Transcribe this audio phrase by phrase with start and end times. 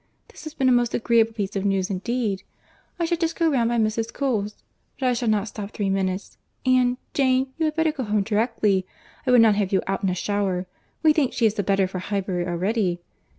[0.29, 2.41] This has been a most agreeable piece of news indeed.
[2.97, 4.11] I shall just go round by Mrs.
[4.11, 4.63] Cole's;
[4.99, 9.29] but I shall not stop three minutes: and, Jane, you had better go home directly—I
[9.29, 12.47] would not have you out in a shower!—We think she is the better for Highbury
[12.47, 12.99] already.